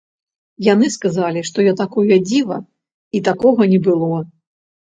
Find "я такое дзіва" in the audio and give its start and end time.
1.67-2.57